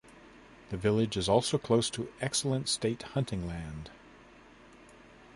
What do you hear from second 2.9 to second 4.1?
hunting land.